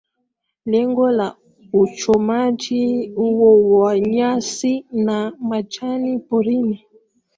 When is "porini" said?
6.19-6.85